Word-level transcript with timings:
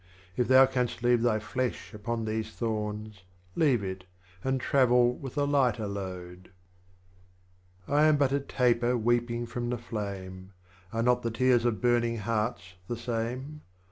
If 0.35 0.47
thou 0.47 0.65
canst 0.65 1.03
leave 1.03 1.21
thy 1.21 1.37
Flesh 1.37 1.93
upon 1.93 2.25
these 2.25 2.49
Thorns, 2.53 3.21
Leave 3.55 3.83
it, 3.83 4.05
and 4.43 4.59
travel 4.59 5.13
with 5.13 5.37
a 5.37 5.43
Lighter 5.45 5.85
Load. 5.85 6.49
49. 7.85 8.03
I 8.03 8.07
am 8.07 8.17
but 8.17 8.31
a 8.31 8.39
Taper 8.39 8.97
weeping 8.97 9.45
from 9.45 9.69
the 9.69 9.77
Flame: 9.77 10.53
Are 10.91 11.03
not 11.03 11.21
the 11.21 11.29
Tears 11.29 11.65
of 11.65 11.81
Burning 11.81 12.17
Hearts 12.17 12.73
the 12.87 12.97
same 12.97 13.61